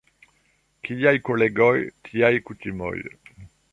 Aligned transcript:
Kiaj 0.87 1.13
kolegoj, 1.29 1.69
tiaj 2.09 2.33
kutimoj. 2.49 2.95